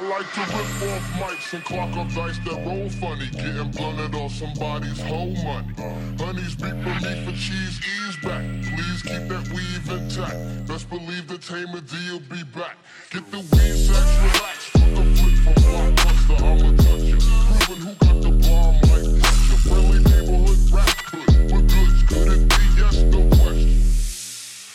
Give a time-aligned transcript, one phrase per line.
[0.00, 3.26] I like to rip off mics and clock up dice that roll funny.
[3.32, 5.74] Getting blunted off somebody's whole money.
[6.18, 8.42] Honeys beat for me for cheese, ease back.
[8.62, 10.66] Please keep that weave intact.
[10.66, 12.78] Best believe the tamer D will be back.
[13.10, 14.70] Get the weed sex relaxed.
[14.72, 17.18] Fuck a flip from blockbuster, I'ma touch you.
[17.60, 19.56] Proving who got the bomb like Russia.
[19.68, 21.29] Friendly neighborhood rap hood.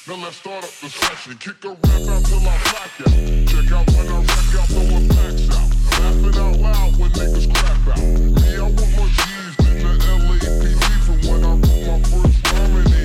[0.07, 1.35] Now let's start up the session.
[1.39, 3.17] Kick a rap out till I black out.
[3.49, 5.65] Check out when I wreck out, throwing packs out.
[5.99, 8.05] Laughing out loud when niggas crap out.
[8.05, 9.97] Me, I want more G's than the
[10.29, 13.04] LAPD from when I wrote my first rhyme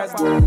[0.00, 0.39] Rastafari.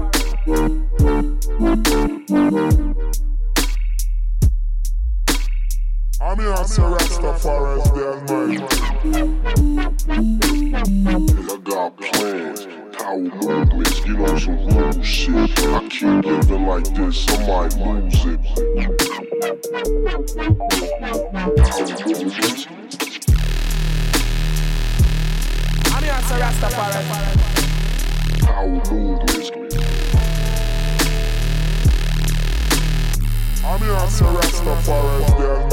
[34.03, 35.64] Here to Rastafari.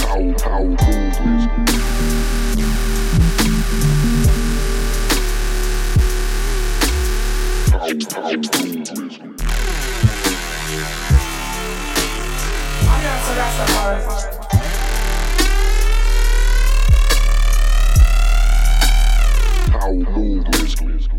[0.00, 1.44] power, power movements.
[7.70, 9.18] Power, power movements.
[12.80, 14.00] I'm here to Rastafari.
[14.08, 14.37] Power
[20.80, 21.17] movements.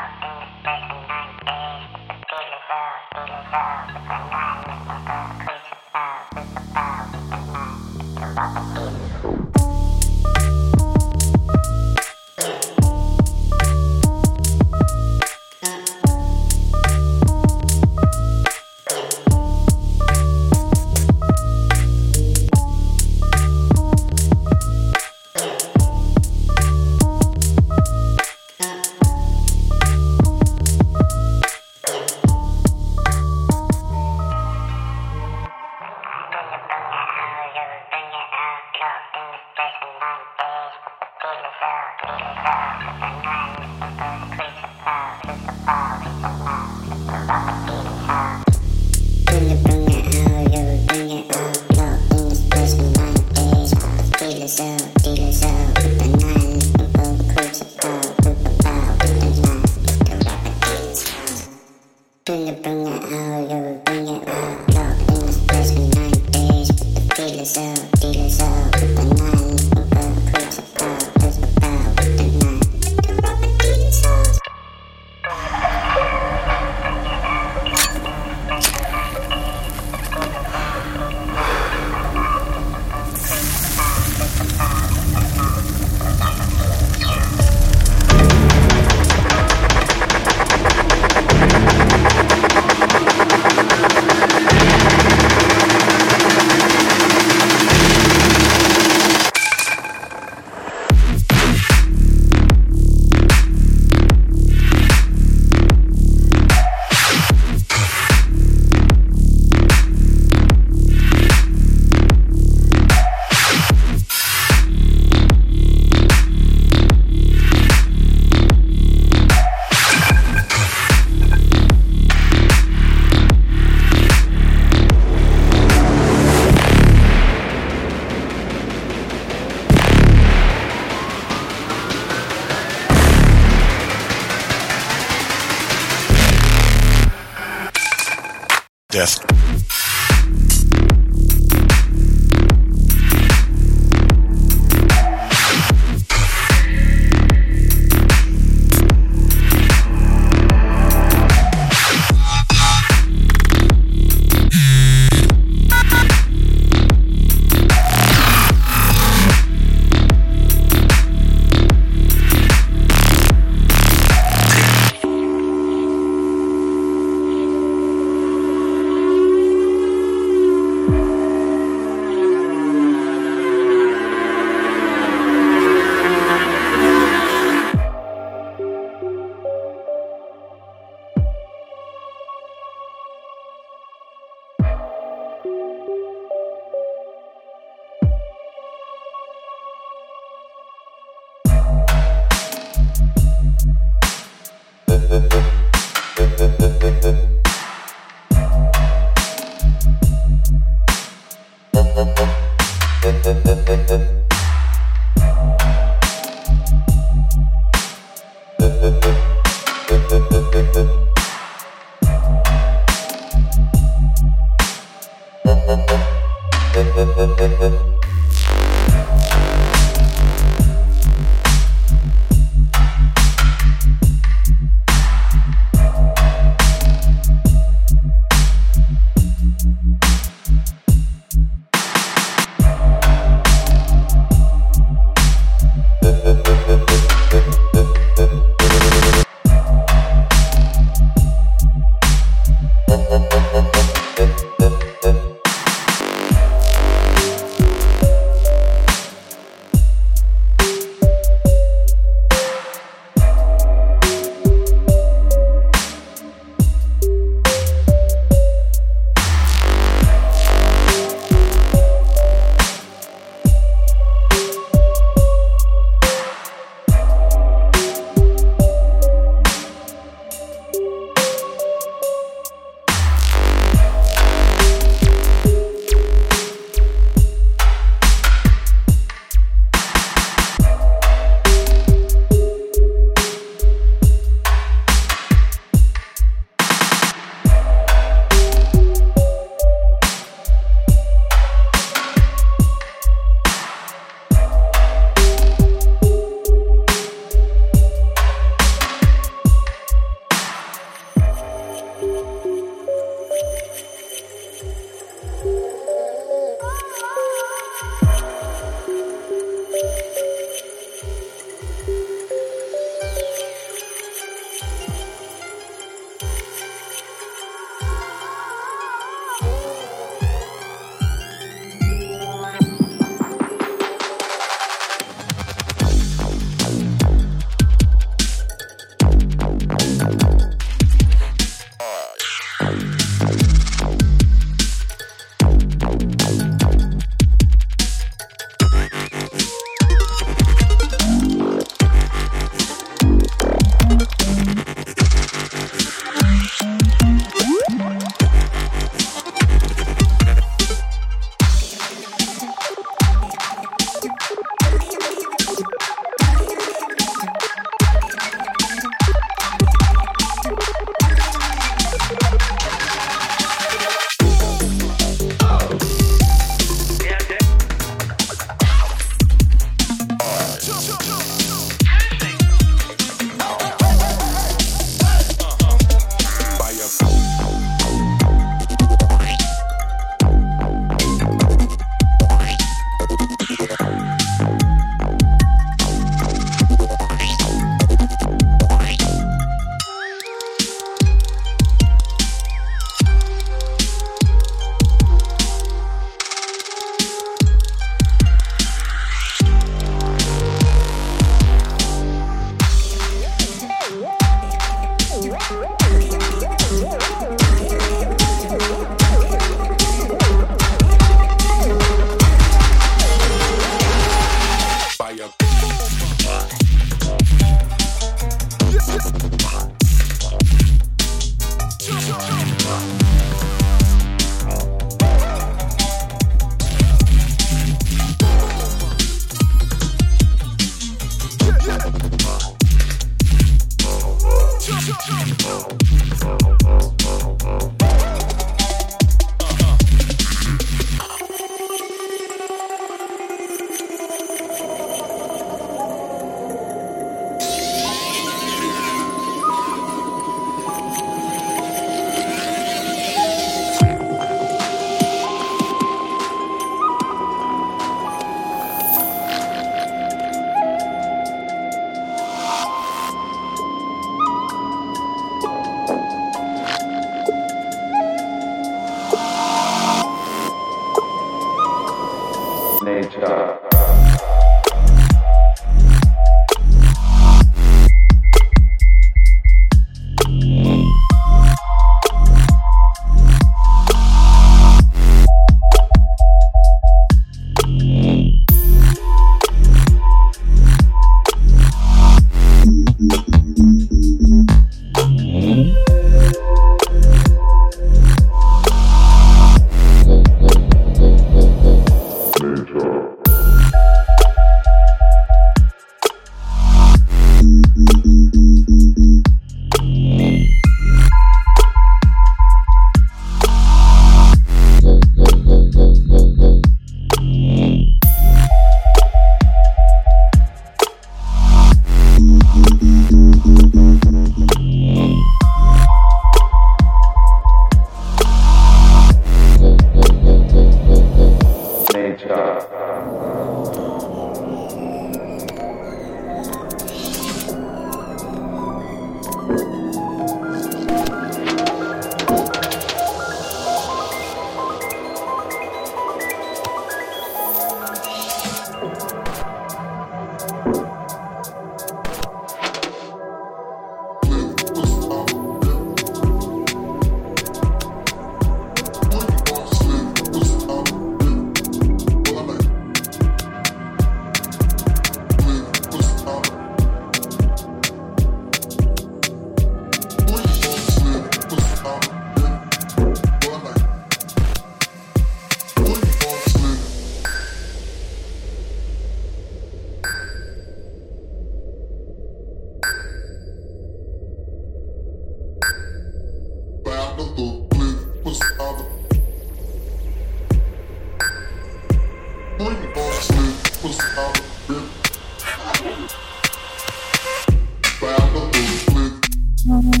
[599.71, 600.00] Mm-hmm.